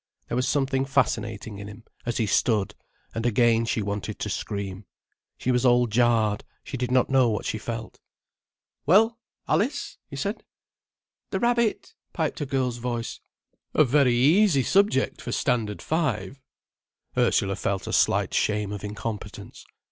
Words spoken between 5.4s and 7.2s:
was all jarred, she did not